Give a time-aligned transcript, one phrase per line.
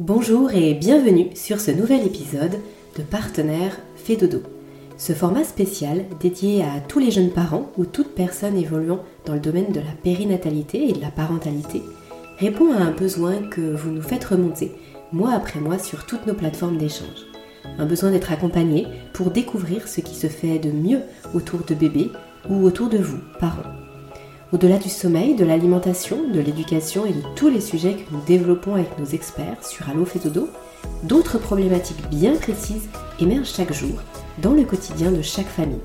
[0.00, 2.58] Bonjour et bienvenue sur ce nouvel épisode
[2.98, 4.42] de Partenaire Fait Dodo.
[4.98, 9.38] Ce format spécial dédié à tous les jeunes parents ou toute personne évoluant dans le
[9.38, 11.80] domaine de la périnatalité et de la parentalité
[12.38, 14.72] répond à un besoin que vous nous faites remonter
[15.12, 17.28] mois après mois sur toutes nos plateformes d'échange.
[17.78, 21.02] Un besoin d'être accompagné pour découvrir ce qui se fait de mieux
[21.34, 22.10] autour de bébés
[22.50, 23.83] ou autour de vous, parents.
[24.54, 28.76] Au-delà du sommeil, de l'alimentation, de l'éducation et de tous les sujets que nous développons
[28.76, 30.20] avec nos experts sur Allo fait
[31.02, 34.00] d'autres problématiques bien précises émergent chaque jour
[34.40, 35.80] dans le quotidien de chaque famille.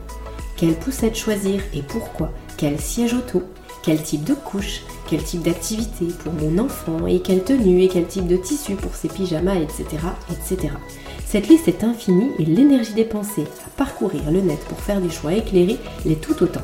[0.55, 2.31] Quelle poussette choisir et pourquoi?
[2.57, 3.41] Quel siège auto?
[3.81, 4.83] Quel type de couche?
[5.09, 7.07] Quel type d'activité pour mon enfant?
[7.07, 7.81] Et quelle tenue?
[7.81, 9.55] Et quel type de tissu pour ses pyjamas?
[9.55, 9.85] Etc.
[10.29, 10.75] etc.
[11.25, 15.33] Cette liste est infinie et l'énergie dépensée à parcourir le net pour faire des choix
[15.33, 16.61] éclairés l'est tout autant.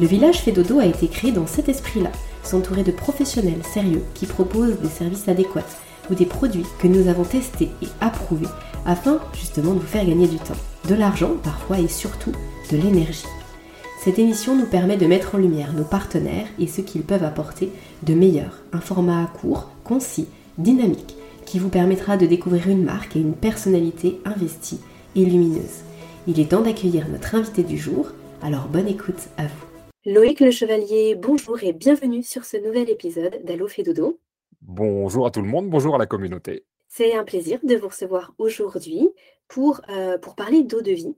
[0.00, 2.10] Le village fait a été créé dans cet esprit-là,
[2.42, 5.66] s'entourer de professionnels sérieux qui proposent des services adéquats
[6.10, 8.48] ou des produits que nous avons testés et approuvés
[8.86, 10.54] afin justement de vous faire gagner du temps,
[10.88, 12.32] de l'argent parfois et surtout
[12.72, 13.24] de l'énergie.
[14.02, 17.70] Cette émission nous permet de mettre en lumière nos partenaires et ce qu'ils peuvent apporter
[18.02, 20.26] de meilleur, un format court, concis,
[20.58, 21.14] dynamique,
[21.46, 24.80] qui vous permettra de découvrir une marque et une personnalité investie
[25.14, 25.84] et lumineuse.
[26.26, 28.08] Il est temps d'accueillir notre invité du jour,
[28.42, 29.73] alors bonne écoute à vous.
[30.06, 34.20] Loïc Le Chevalier, bonjour et bienvenue sur ce nouvel épisode d'Allo fait dodo.
[34.60, 36.66] Bonjour à tout le monde, bonjour à la communauté.
[36.88, 39.08] C'est un plaisir de vous recevoir aujourd'hui
[39.48, 41.16] pour, euh, pour parler d'eau de vie.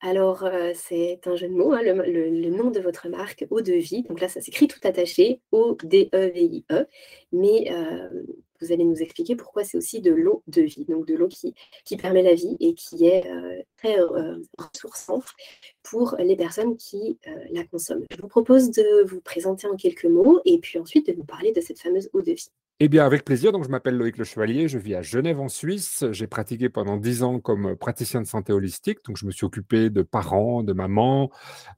[0.00, 3.74] Alors, euh, c'est un jeu de mots, hein, le, nom de votre marque, Eau de
[3.74, 4.02] Vie.
[4.02, 6.74] Donc là, ça s'écrit tout attaché, O-D-E-V-I-E.
[6.74, 6.86] E.
[7.30, 8.24] Mais euh,
[8.60, 11.54] vous allez nous expliquer pourquoi c'est aussi de l'eau de vie, donc de l'eau qui,
[11.96, 13.96] permet la vie et qui est euh, très
[14.58, 15.26] ressourçante
[15.82, 17.18] pour les personnes qui
[17.50, 18.04] la consomment.
[18.10, 21.52] Je vous propose de vous présenter en quelques mots et puis ensuite de nous parler
[21.52, 22.50] de cette fameuse eau de vie.
[22.78, 23.52] Eh bien, avec plaisir.
[23.52, 26.04] Donc, je m'appelle Loïc Le Chevalier, je vis à Genève en Suisse.
[26.10, 28.98] J'ai pratiqué pendant dix ans comme praticien de santé holistique.
[29.06, 31.30] Donc, je me suis occupé de parents, de mamans,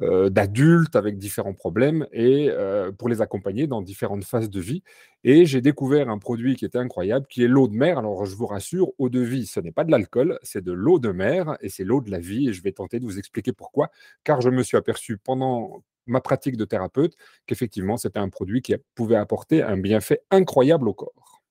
[0.03, 4.83] euh, d'adultes avec différents problèmes et euh, pour les accompagner dans différentes phases de vie.
[5.25, 7.99] Et j'ai découvert un produit qui était incroyable, qui est l'eau de mer.
[7.99, 10.99] Alors, je vous rassure, eau de vie, ce n'est pas de l'alcool, c'est de l'eau
[10.99, 12.49] de mer et c'est l'eau de la vie.
[12.49, 13.91] Et je vais tenter de vous expliquer pourquoi,
[14.25, 17.15] car je me suis aperçu pendant ma pratique de thérapeute
[17.47, 21.43] qu'effectivement, c'était un produit qui pouvait apporter un bienfait incroyable au corps.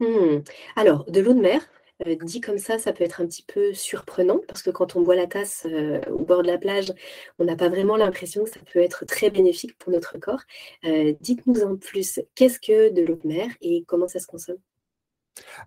[0.00, 0.42] Mmh.
[0.76, 1.60] Alors, de l'eau de mer,
[2.06, 5.02] euh, dit comme ça, ça peut être un petit peu surprenant parce que quand on
[5.02, 6.92] boit la tasse euh, au bord de la plage,
[7.38, 10.42] on n'a pas vraiment l'impression que ça peut être très bénéfique pour notre corps.
[10.84, 14.58] Euh, dites-nous en plus, qu'est-ce que de l'eau de mer et comment ça se consomme?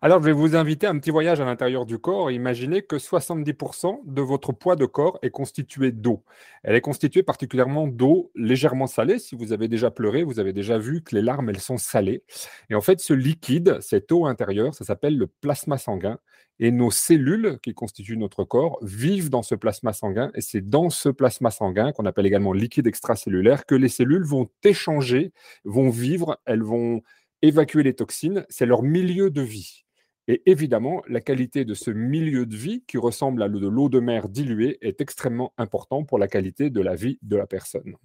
[0.01, 2.31] Alors, je vais vous inviter à un petit voyage à l'intérieur du corps.
[2.31, 6.23] Imaginez que 70% de votre poids de corps est constitué d'eau.
[6.63, 9.19] Elle est constituée particulièrement d'eau légèrement salée.
[9.19, 12.23] Si vous avez déjà pleuré, vous avez déjà vu que les larmes, elles sont salées.
[12.69, 16.19] Et en fait, ce liquide, cette eau intérieure, ça s'appelle le plasma sanguin.
[16.59, 20.31] Et nos cellules qui constituent notre corps vivent dans ce plasma sanguin.
[20.35, 24.49] Et c'est dans ce plasma sanguin, qu'on appelle également liquide extracellulaire, que les cellules vont
[24.63, 25.33] échanger,
[25.65, 27.01] vont vivre, elles vont
[27.43, 29.83] évacuer les toxines, c'est leur milieu de vie.
[30.27, 33.99] Et évidemment, la qualité de ce milieu de vie, qui ressemble à de l'eau de
[33.99, 37.95] mer diluée, est extrêmement important pour la qualité de la vie de la personne.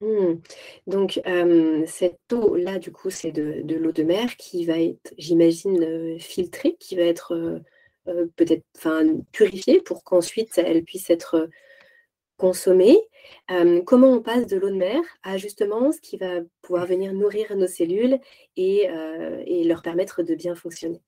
[0.00, 0.40] Mmh.
[0.88, 1.20] Donc,
[1.86, 6.76] cette eau-là, du coup, c'est de, l'eau de mer qui va être, j'imagine, euh, filtrée,
[6.80, 7.60] qui va être euh,
[8.08, 8.64] euh, peut-être
[9.30, 11.48] purifiée pour qu'ensuite elle puisse être
[12.40, 12.98] consommer,
[13.84, 17.54] comment on passe de l'eau de mer à justement ce qui va pouvoir venir nourrir
[17.54, 18.18] nos cellules
[18.56, 18.88] et
[19.64, 21.02] leur permettre de bien fonctionner.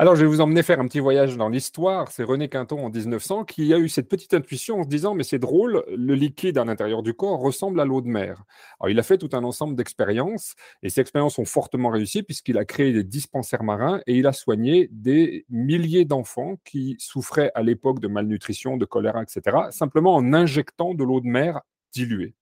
[0.00, 2.10] Alors, je vais vous emmener faire un petit voyage dans l'histoire.
[2.10, 5.24] C'est René Quinton en 1900 qui a eu cette petite intuition en se disant Mais
[5.24, 8.42] c'est drôle, le liquide à l'intérieur du corps ressemble à l'eau de mer.
[8.80, 12.56] Alors, il a fait tout un ensemble d'expériences et ces expériences ont fortement réussi puisqu'il
[12.56, 17.62] a créé des dispensaires marins et il a soigné des milliers d'enfants qui souffraient à
[17.62, 21.60] l'époque de malnutrition, de choléra, etc., simplement en injectant de l'eau de mer
[21.92, 22.34] diluée.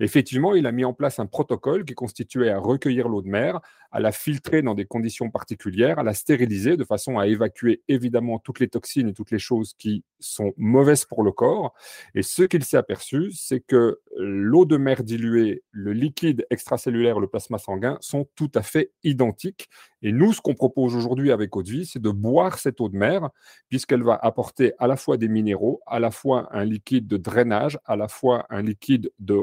[0.00, 3.60] Effectivement, il a mis en place un protocole qui constituait à recueillir l'eau de mer,
[3.90, 8.38] à la filtrer dans des conditions particulières, à la stériliser de façon à évacuer évidemment
[8.38, 11.74] toutes les toxines et toutes les choses qui sont mauvaises pour le corps.
[12.14, 17.26] Et ce qu'il s'est aperçu, c'est que l'eau de mer diluée, le liquide extracellulaire, le
[17.26, 19.68] plasma sanguin sont tout à fait identiques.
[20.02, 22.88] Et nous, ce qu'on propose aujourd'hui avec Eau de Vie, c'est de boire cette eau
[22.88, 23.30] de mer,
[23.68, 27.78] puisqu'elle va apporter à la fois des minéraux, à la fois un liquide de drainage,
[27.84, 29.38] à la fois un liquide de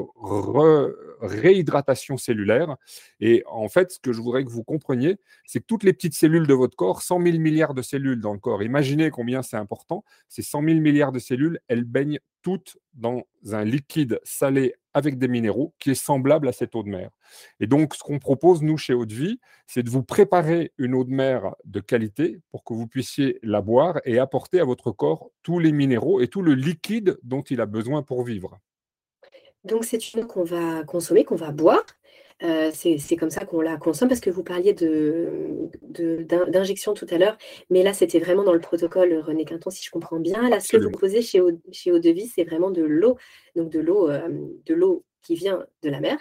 [1.22, 2.76] réhydratation cellulaire.
[3.20, 5.16] Et en fait, ce que je voudrais que vous compreniez,
[5.46, 8.34] c'est que toutes les petites cellules de votre corps, 100 000 milliards de cellules dans
[8.34, 12.78] le corps, imaginez combien c'est important, ces 100 000 milliards de cellules, elles baignent toutes
[12.94, 17.10] dans un liquide salé avec des minéraux qui est semblable à cette eau de mer.
[17.60, 20.94] Et donc, ce qu'on propose, nous, chez Eau de Vie, c'est de vous préparer une
[20.94, 24.90] eau de mer de qualité pour que vous puissiez la boire et apporter à votre
[24.90, 28.58] corps tous les minéraux et tout le liquide dont il a besoin pour vivre.
[29.64, 31.84] Donc, c'est une eau qu'on va consommer, qu'on va boire.
[32.42, 34.72] Euh, c'est comme ça qu'on la consomme parce que vous parliez
[36.48, 37.36] d'injection tout à l'heure,
[37.68, 40.48] mais là c'était vraiment dans le protocole René Quinton, si je comprends bien.
[40.48, 43.18] Là, ce que vous proposez chez Eau, chez de Vie, c'est vraiment de l'eau,
[43.56, 44.28] donc de l'eau euh,
[44.64, 46.16] de l'eau qui vient de la mer,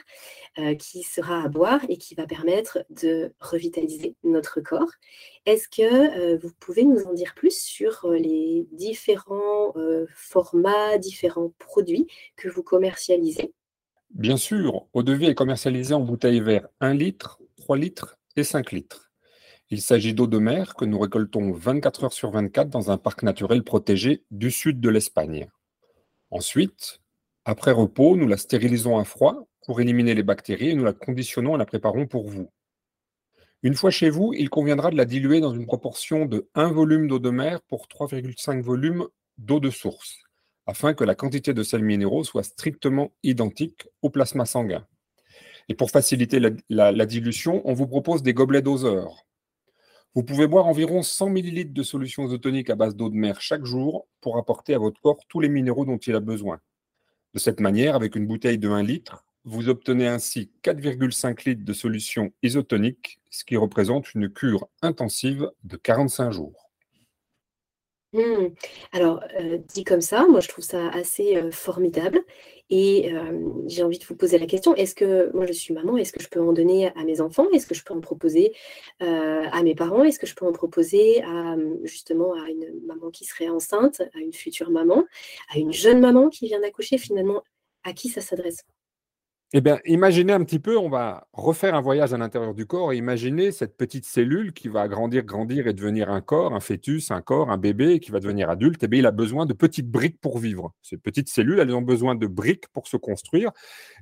[0.57, 4.91] euh, qui sera à boire et qui va permettre de revitaliser notre corps.
[5.45, 9.73] Est-ce que vous pouvez nous en dire plus sur les différents
[10.13, 13.53] formats, différents produits que vous commercialisez?
[14.15, 18.43] Bien sûr, eau de vie est commercialisée en bouteilles vertes 1 litre, 3 litres et
[18.43, 19.11] 5 litres.
[19.69, 23.21] Il s'agit d'eau de mer que nous récoltons 24 heures sur 24 dans un parc
[23.21, 25.47] naturel protégé du sud de l'Espagne.
[26.31, 27.01] Ensuite,
[27.45, 31.53] après repos, nous la stérilisons à froid pour éliminer les bactéries et nous la conditionnons
[31.55, 32.49] et la préparons pour vous.
[33.61, 37.07] Une fois chez vous, il conviendra de la diluer dans une proportion de 1 volume
[37.07, 39.05] d'eau de mer pour 3,5 volumes
[39.37, 40.28] d'eau de source
[40.69, 44.85] afin que la quantité de sels minéraux soit strictement identique au plasma sanguin.
[45.67, 46.39] Et pour faciliter
[46.69, 49.25] la, dilution, on vous propose des gobelets doseurs.
[50.13, 53.65] Vous pouvez boire environ 100 ml de solution isotonique à base d'eau de mer chaque
[53.65, 56.59] jour pour apporter à votre corps tous les minéraux dont il a besoin.
[57.33, 61.73] De cette manière, avec une bouteille de 1 litre, vous obtenez ainsi 4,5 litres de
[61.73, 66.68] solution isotonique, ce qui représente une cure intensive de 45 jours.
[68.11, 68.47] Mmh.
[68.91, 69.23] Alors,
[69.73, 72.19] dit comme ça, moi je trouve ça assez, formidable
[72.71, 73.11] et
[73.67, 76.21] j'ai envie de vous poser la question, est-ce que moi je suis maman, est-ce que
[76.21, 77.47] je peux en donner à mes enfants?
[77.53, 78.53] Est-ce que je peux en proposer,
[78.99, 80.03] à mes parents?
[80.03, 84.01] Est-ce que je peux en proposer à, mmh, justement à une maman qui serait enceinte,
[84.15, 85.05] à une future maman,
[85.53, 86.97] à une jeune maman qui vient d'accoucher?
[86.97, 87.43] Finalement,
[87.83, 88.63] à qui ça s'adresse?
[89.51, 92.93] Eh bien, imaginez un petit peu, on va refaire un voyage à l'intérieur du corps
[92.93, 97.09] et imaginez cette petite cellule qui va grandir, grandir et devenir un corps, un fœtus,
[97.09, 98.83] un corps, un bébé qui va devenir adulte.
[98.83, 100.71] Eh bien, il a besoin de petites briques pour vivre.
[100.83, 103.49] Ces petites cellules, elles ont besoin de briques pour se construire.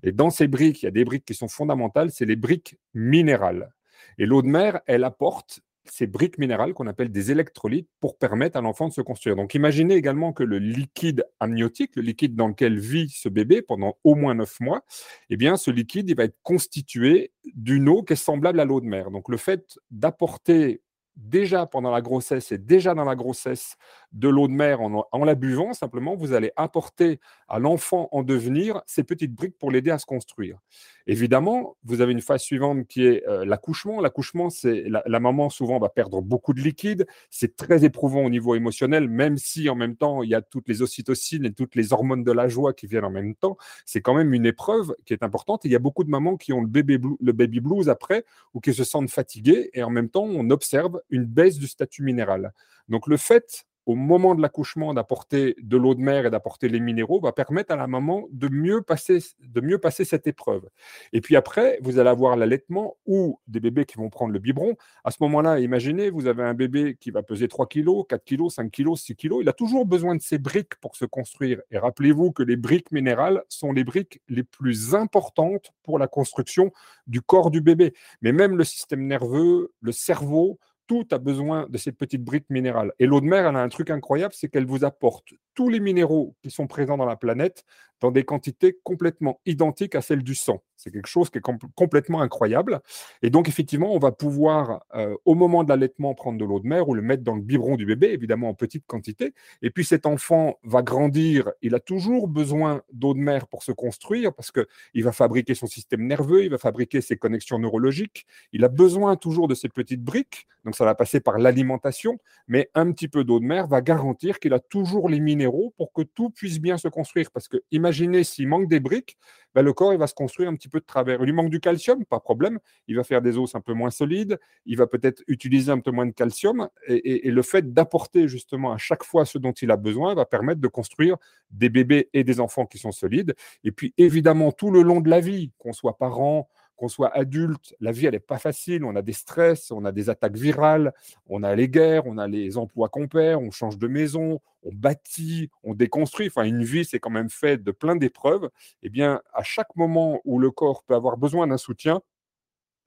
[0.04, 2.78] Et dans ces briques, il y a des briques qui sont fondamentales, c'est les briques
[2.94, 3.70] minérales.
[4.18, 5.62] Et l'eau de mer, elle apporte
[5.92, 9.36] ces briques minérales qu'on appelle des électrolytes pour permettre à l'enfant de se construire.
[9.36, 13.98] Donc imaginez également que le liquide amniotique, le liquide dans lequel vit ce bébé pendant
[14.04, 14.84] au moins neuf mois,
[15.30, 18.82] eh bien ce liquide il va être constitué d'une eau qui est semblable à l'eau
[18.82, 19.12] de mer.
[19.12, 20.82] Donc le fait d'apporter
[21.18, 23.76] déjà pendant la grossesse et déjà dans la grossesse
[24.14, 27.20] de l'eau de mer en, la buvant, simplement, vous allez apporter
[27.50, 30.60] à l'enfant en devenir ces petites briques pour l'aider à se construire.
[31.08, 34.02] Évidemment, vous avez une phase suivante qui est euh, l'accouchement.
[34.02, 37.08] L'accouchement, c'est la, maman souvent va perdre beaucoup de liquide.
[37.30, 40.68] C'est très éprouvant au niveau émotionnel, même si en même temps il y a toutes
[40.68, 43.58] les ocytocines et toutes les hormones de la joie qui viennent en même temps.
[43.86, 45.64] C'est quand même une épreuve qui est importante.
[45.66, 48.84] il y a beaucoup de mamans qui ont le baby blues après ou qui se
[48.84, 52.54] sentent fatiguées et en même temps on observe une baisse du statut minéral.
[52.88, 56.82] Donc le fait au moment de l'accouchement d'apporter de l'eau de mer et d'apporter les
[56.82, 60.68] minéraux va permettre à la maman de mieux passer, de mieux passer cette épreuve.
[61.14, 64.76] Et puis après, vous allez avoir l'allaitement ou des bébés qui vont prendre le biberon.
[65.06, 68.50] À ce moment-là, imaginez, vous avez un bébé qui va peser 3 kg, 4 kg,
[68.50, 69.36] 5 kg, 6 kg.
[69.40, 71.62] Il a toujours besoin de ces briques pour se construire.
[71.72, 76.74] Et rappelez-vous que les briques minérales sont les briques les plus importantes pour la construction
[77.08, 77.94] du corps du bébé.
[78.22, 82.92] Mais même le système nerveux, le cerveau, tout a besoin de ces petites briques minérales.
[83.00, 85.80] Et l'eau de mer, elle a un truc incroyable, c'est qu'elle vous apporte tous les
[85.80, 87.64] minéraux qui sont présents dans la planète
[88.00, 90.64] dans des quantités complètement identiques à celles du sang.
[90.78, 91.44] C'est quelque chose qui est
[91.76, 92.82] complètement incroyable.
[93.24, 96.68] Et donc, effectivement, on va pouvoir, euh, au moment de l'allaitement, prendre de l'eau de
[96.68, 99.34] mer ou le mettre dans le biberon du bébé, évidemment en petite quantité.
[99.64, 101.52] Et puis, cet enfant va grandir.
[101.64, 105.66] Il a toujours besoin d'eau de mer pour se construire parce qu'il va fabriquer son
[105.66, 108.28] système nerveux, il va fabriquer ses connexions neurologiques.
[108.54, 110.48] Il a besoin toujours de ces petites briques.
[110.64, 112.20] Donc, ça va passer par l'alimentation.
[112.48, 115.92] Mais un petit peu d'eau de mer va garantir qu'il a toujours les minéraux pour
[115.92, 117.32] que tout puisse bien se construire.
[117.32, 119.18] Parce que imaginez s'il manque des briques,
[119.56, 121.20] ben, le corps il va se construire un petit peu de travers.
[121.22, 122.60] Il lui manque du calcium, pas problème.
[122.88, 124.40] Il va faire des os un peu moins solides.
[124.66, 126.70] Il va peut-être utiliser un peu moins de calcium.
[126.88, 130.62] Et, le fait d'apporter justement à chaque fois ce dont il a besoin va permettre
[130.62, 131.18] de construire
[131.52, 133.36] des bébés et des enfants qui sont solides.
[133.64, 137.76] Et puis évidemment, tout le long de la vie, qu'on soit parent, qu'on soit adulte,
[137.82, 138.86] la vie, n'est pas facile.
[138.86, 140.94] On a des stress, on a des attaques virales,
[141.28, 144.72] on a les guerres, on a les emplois qu'on perd, on change de maison, on
[144.74, 146.28] bâtit, on déconstruit.
[146.28, 148.50] Enfin, une vie, c'est quand même fait de plein d'épreuves.
[148.84, 152.02] Eh bien, à chaque moment où le corps peut avoir besoin d'un soutien,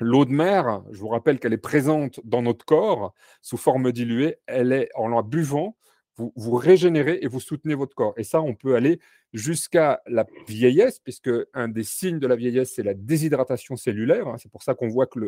[0.03, 4.39] L'eau de mer, je vous rappelle qu'elle est présente dans notre corps sous forme diluée,
[4.47, 5.77] elle est en la buvant,
[6.35, 8.15] vous, régénérez et vous soutenez votre corps.
[8.17, 9.01] Et ça, on peut aller
[9.33, 14.27] jusqu'à la vieillesse, puisque un des signes de la vieillesse, c'est la déshydratation cellulaire.
[14.29, 14.37] Hein.
[14.39, 15.19] C'est pour ça qu'on voit que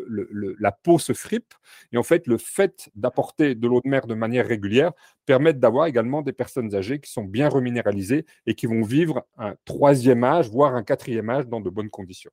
[0.59, 1.55] la peau se fripe.
[1.93, 4.93] Et en fait, le fait d'apporter de l'eau de mer de manière régulière
[5.27, 9.55] permet d'avoir également des personnes âgées qui sont bien reminéralisées et qui vont vivre un
[9.65, 12.33] troisième âge, voire un quatrième âge dans de bonnes conditions.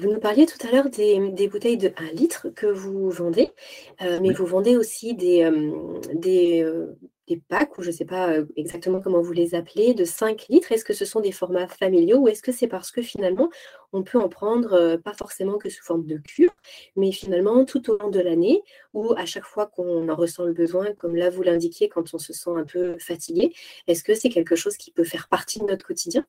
[0.00, 3.50] Vous nous parliez tout à l'heure des, bouteilles de 1 litre que vous vendez,
[4.00, 6.86] euh, mais vous vendez aussi des, euh, euh,
[7.26, 10.72] des, packs, ou je ne sais pas exactement comment vous les appelez, de 5 litres.
[10.72, 13.50] Est-ce que ce sont des formats familiaux ou est-ce que c'est parce que finalement,
[13.92, 16.54] on peut en prendre, pas forcément que sous forme de cure,
[16.96, 18.62] mais finalement tout au long de l'année,
[18.94, 22.18] ou à chaque fois qu'on en ressent le besoin, comme là vous l'indiquiez, quand on
[22.18, 23.52] se sent un peu fatigué,
[23.86, 26.24] est-ce que c'est quelque chose qui peut faire partie de notre quotidien?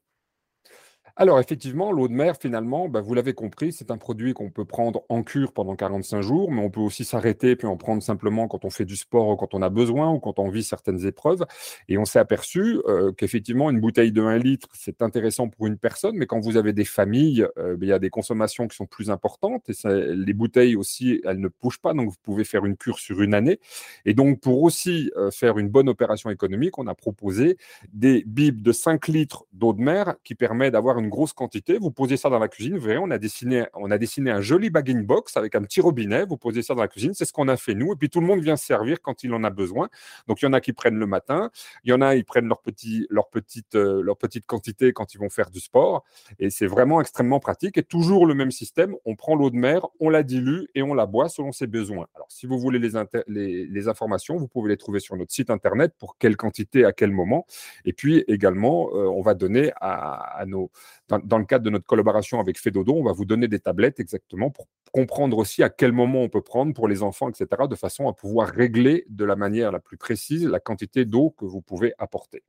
[1.15, 4.65] Alors effectivement, l'eau de mer, finalement, bah, vous l'avez compris, c'est un produit qu'on peut
[4.65, 8.47] prendre en cure pendant 45 jours, mais on peut aussi s'arrêter puis en prendre simplement
[8.47, 11.05] quand on fait du sport ou quand on a besoin ou quand on vit certaines
[11.05, 11.45] épreuves.
[11.89, 15.77] Et on s'est aperçu euh, qu'effectivement, une bouteille de 1 litre, c'est intéressant pour une
[15.77, 18.75] personne, mais quand vous avez des familles, euh, bah, il y a des consommations qui
[18.75, 19.73] sont plus importantes et
[20.15, 23.33] les bouteilles aussi, elles ne bougent pas, donc vous pouvez faire une cure sur une
[23.33, 23.59] année.
[24.05, 27.57] Et donc, pour aussi euh, faire une bonne opération économique, on a proposé
[27.93, 31.91] des bibes de 5 litres d'eau de mer qui permet d'avoir une grosse quantité, vous
[31.91, 34.69] posez ça dans la cuisine, vous verrez, on a dessiné, on a dessiné un joli
[34.69, 37.47] bagging box avec un petit robinet, vous posez ça dans la cuisine, c'est ce qu'on
[37.47, 39.89] a fait nous, et puis tout le monde vient servir quand il en a besoin.
[40.27, 41.51] Donc il y en a qui prennent le matin,
[41.83, 45.13] il y en a ils prennent leur, petit, leur, petite, euh, leur petite quantité quand
[45.13, 46.03] ils vont faire du sport,
[46.39, 49.87] et c'est vraiment extrêmement pratique, et toujours le même système, on prend l'eau de mer,
[49.99, 52.07] on la dilue et on la boit selon ses besoins.
[52.15, 56.17] Alors si vous voulez les, informations, vous pouvez les trouver sur notre site internet pour
[56.17, 57.45] quelle quantité, à quel moment,
[57.85, 60.71] et puis également, euh, on va donner à nos,
[61.07, 64.49] dans, le cadre de notre collaboration avec Fedodo, on va vous donner des tablettes exactement
[64.49, 68.07] pour comprendre aussi à quel moment on peut prendre pour les enfants, etc., de façon
[68.07, 71.93] à pouvoir régler de la manière la plus précise la quantité d'eau que vous pouvez
[71.97, 72.43] apporter.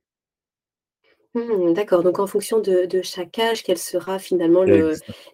[1.35, 4.65] Mmh, d'accord, donc en fonction de, chaque âge, quelle sera finalement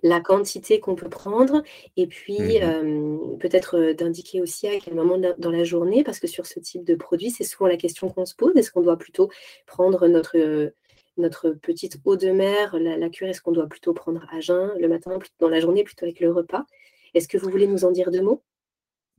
[0.02, 1.62] la quantité qu'on peut prendre,
[1.98, 6.46] et puis mmh peut-être d'indiquer aussi à quel moment dans la journée, parce que sur
[6.46, 9.30] ce type de produit, c'est souvent la question qu'on se pose, est-ce qu'on doit plutôt
[9.66, 10.72] prendre notre,
[11.20, 14.88] notre petite eau de mer, la, cure, est-ce qu'on doit plutôt prendre à jeun le
[14.88, 16.66] matin, dans la journée, plutôt avec le repas?
[17.14, 18.44] Est-ce que vous voulez nous en dire deux mots?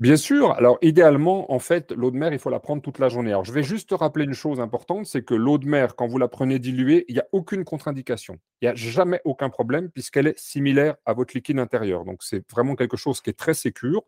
[0.00, 0.52] Bien sûr.
[0.52, 3.32] Alors, idéalement, en fait, l'eau de mer, il faut la prendre toute la journée.
[3.32, 6.16] Alors, je vais juste rappeler une chose importante, c'est que l'eau de mer, quand vous
[6.16, 8.38] la prenez diluée, il n'y a aucune contre-indication.
[8.62, 12.06] Il n'y a jamais aucun problème puisqu'elle est similaire à votre liquide intérieur.
[12.06, 14.02] Donc, c'est vraiment quelque chose qui est très sécure.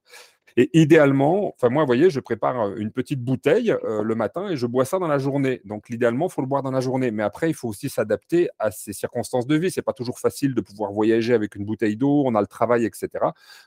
[0.57, 4.49] Et idéalement, enfin moi, vous voyez, je prépare euh, une petite bouteille euh, le matin
[4.49, 5.61] et je bois ça dans la journée.
[5.65, 7.11] Donc l'idéalement, il faut le boire dans la journée.
[7.11, 9.71] Mais après, il faut aussi s'adapter à ces circonstances de vie.
[9.71, 12.23] C'est pas toujours facile de pouvoir voyager avec une bouteille d'eau.
[12.27, 13.09] On a le travail, etc.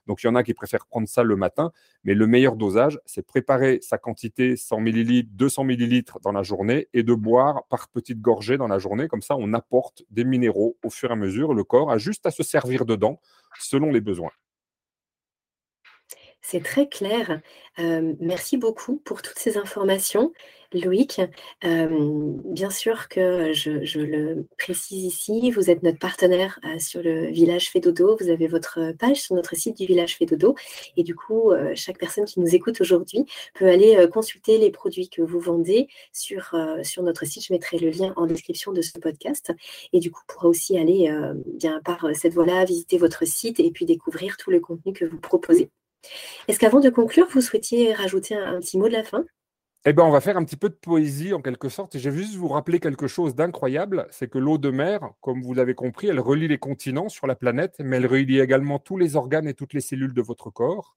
[0.08, 1.72] Donc il y en a qui préfèrent prendre ça le matin.
[2.04, 6.88] Mais le meilleur dosage, c'est préparer sa quantité 100 millilitres, 200 millilitres dans la journée
[6.94, 9.08] et de boire par petites gorgées dans la journée.
[9.08, 11.54] Comme ça, on apporte des minéraux au fur et à mesure.
[11.54, 13.20] Le corps a juste à se servir dedans
[13.60, 14.32] selon les besoins.
[16.48, 17.42] C'est très clair.
[17.80, 20.32] merci beaucoup pour toutes ces informations,
[20.74, 21.20] Loïc.
[21.64, 28.16] bien sûr que je, le précise ici, vous êtes notre partenaire sur le Village Fédodo.
[28.20, 30.54] Vous avez votre page sur notre site du Village Fédodo.
[30.98, 33.26] Et du coup, chaque personne qui nous écoute aujourd'hui
[33.56, 37.48] peut aller consulter les produits que vous vendez sur, sur notre site.
[37.48, 39.52] Je mettrai le lien en description de ce podcast.
[39.94, 41.12] Et du coup, pourra aussi aller
[41.56, 45.20] bien par cette voie-là, visiter votre site et puis découvrir tout le contenu que vous
[45.20, 45.72] proposez.
[46.48, 49.26] Est-ce qu'avant de conclure, vous souhaitiez rajouter un, petit mot de la fin?
[49.86, 51.96] Eh ben, on va faire un petit peu de poésie en quelque sorte.
[51.96, 55.44] Et je vais juste vous rappeler quelque chose d'incroyable, c'est que l'eau de mer, comme
[55.44, 58.98] vous l'avez compris, elle relie les continents sur la planète, mais elle relie également tous
[58.98, 60.96] les organes et toutes les cellules de votre corps.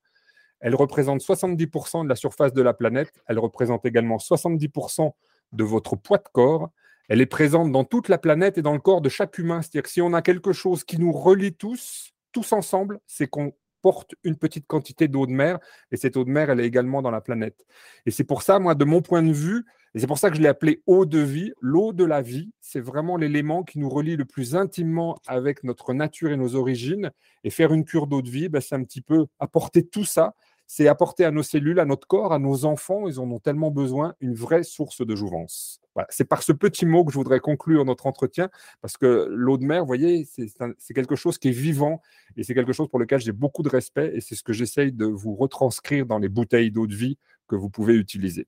[0.61, 3.13] Elle représente 70% de la surface de la planète.
[3.27, 5.13] Elle représente également 70%
[5.53, 6.71] de votre poids de corps.
[7.09, 9.63] Elle est présente dans toute la planète et dans le corps de chaque humain.
[9.63, 13.53] C'est-à-dire que si on a quelque chose qui nous relie tous, tous ensemble, c'est qu'on
[13.83, 15.59] porte une petite quantité d'eau de mer,
[15.91, 17.67] et cette eau de mer, elle est également dans la planète.
[18.07, 20.37] Et c'est pour ça, moi, de mon point de vue, et c'est pour ça que
[20.37, 23.89] je l'ai appelé eau de vie, l'eau de la vie, c'est vraiment l'élément qui nous
[23.89, 27.11] relie le plus intimement avec notre nature et nos origines.
[27.45, 30.35] Et faire une cure d'eau de vie, ben, c'est un petit peu apporter tout ça,
[30.69, 33.71] c'est apporter à nos cellules, à notre corps, à nos enfants, ils en ont tellement
[33.71, 35.81] besoin, une vraie source de jouvence.
[36.11, 38.51] C'est par ce petit mot que je voudrais conclure notre entretien,
[38.83, 40.29] parce que l'eau de mer, vous voyez,
[40.79, 42.03] c'est quelque chose qui est vivant
[42.37, 44.93] et c'est quelque chose pour lequel j'ai beaucoup de respect et c'est ce que j'essaye
[44.93, 48.47] de vous retranscrire dans les bouteilles d'eau de vie que vous pouvez utiliser.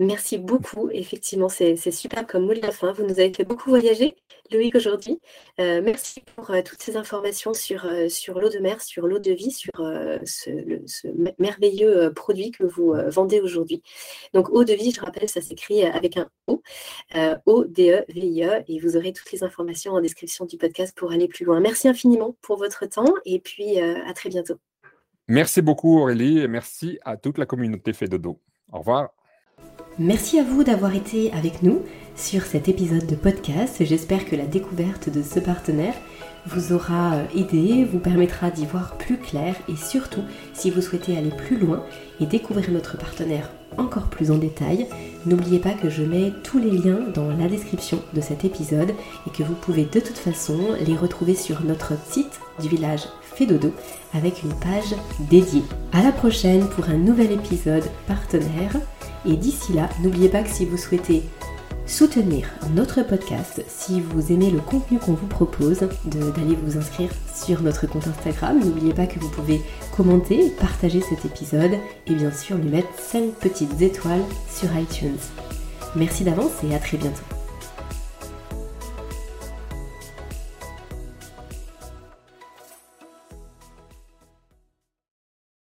[0.00, 0.88] Merci beaucoup.
[0.92, 2.90] Effectivement, c'est super comme mot de fin.
[2.92, 4.16] Vous nous avez fait beaucoup voyager,
[4.50, 5.20] Loïc, aujourd'hui.
[5.60, 9.18] Euh, merci pour euh, toutes ces informations sur, euh, sur l'eau de mer, sur l'eau
[9.18, 9.72] de vie, sur
[10.24, 11.06] ce,
[11.38, 13.82] merveilleux produit que vous vendez aujourd'hui.
[14.32, 16.62] Donc, eau de vie, je rappelle, ça s'écrit avec un O,
[17.44, 21.60] O-D-E-V-I-E, et vous aurez toutes les informations en description du podcast pour aller plus loin.
[21.60, 24.54] Merci infiniment pour votre temps et puis à très bientôt.
[25.28, 28.40] Merci beaucoup, Aurélie, et merci à toute la communauté Fait Dodo.
[28.72, 29.19] Au revoir.
[30.02, 31.82] Merci à vous d'avoir été avec nous
[32.16, 33.84] sur cet épisode de podcast.
[33.84, 35.92] J'espère que la découverte de ce partenaire
[36.46, 40.22] vous aura euh, aidé, vous permettra d'y voir plus clair et surtout,
[40.54, 41.84] si vous souhaitez aller plus loin
[42.18, 44.86] et découvrir notre partenaire encore plus en détail,
[45.26, 48.94] n'oubliez pas que je mets tous les liens dans la description de cet épisode
[49.26, 53.70] et que vous pouvez de toute façon les retrouver sur notre site du village Fédodo
[54.14, 54.96] avec une page
[55.28, 55.62] dédiée.
[55.92, 58.72] À la prochaine pour un nouvel épisode partenaire.
[59.26, 61.22] Et d'ici là, n'oubliez pas que si vous souhaitez
[61.86, 67.62] soutenir notre podcast, si vous aimez le contenu qu'on vous propose, d'aller vous inscrire sur
[67.62, 68.60] notre compte Instagram.
[68.60, 69.60] N'oubliez pas que vous pouvez
[69.96, 71.72] commenter, partager cet épisode
[72.06, 75.18] et bien sûr lui mettre 5 petites étoiles sur iTunes.
[75.96, 77.39] Merci d'avance et à très bientôt.